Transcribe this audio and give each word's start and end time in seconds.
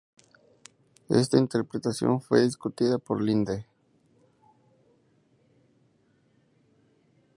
Esta 1.09 1.37
interpretación 1.37 2.21
fue 2.21 2.41
discutida 2.41 2.97
por 2.97 3.21
Linde. 3.21 3.67